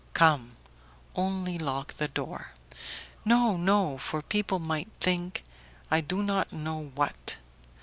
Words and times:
"Come; 0.15 0.53
only 1.15 1.59
lock 1.59 1.93
the 1.93 2.07
door." 2.07 2.53
"No, 3.23 3.55
no, 3.55 3.99
for 3.99 4.23
people 4.23 4.57
might 4.57 4.89
think.... 4.99 5.43
I 5.91 6.01
do 6.01 6.23
not 6.23 6.51
know 6.51 6.91
what." 6.95 7.37